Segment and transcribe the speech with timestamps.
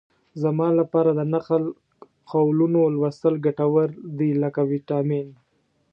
[0.41, 1.63] زما لپاره د نقل
[2.31, 5.27] قولونو لوستل ګټور دي لکه ویټامین.